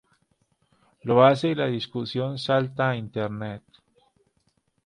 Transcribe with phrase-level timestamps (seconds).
[1.03, 3.61] Lo hace, y la discusión salta a internet.